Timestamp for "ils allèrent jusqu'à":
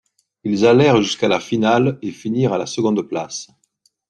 0.43-1.27